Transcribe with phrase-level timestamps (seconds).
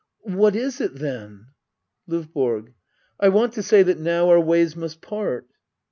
[0.33, 1.49] What is it then?
[2.09, 2.73] LOVBORO.
[3.19, 5.47] I want to say that now our ways must part.